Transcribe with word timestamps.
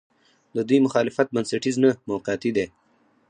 د 0.55 0.57
دوی 0.67 0.79
مخالفت 0.85 1.27
بنسټیز 1.33 1.75
نه، 1.83 1.91
موقعتي 2.09 2.51
دی. 2.57 2.65